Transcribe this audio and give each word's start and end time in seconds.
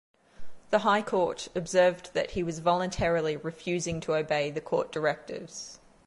The 0.71 0.79
High 0.79 1.03
Court 1.03 1.47
observed 1.53 2.15
that 2.15 2.31
he 2.31 2.41
was 2.41 2.57
voluntarily 2.57 3.37
refusing 3.37 4.01
to 4.01 4.15
obey 4.15 4.49
the 4.49 4.59
court 4.59 4.91
directives. 4.91 5.79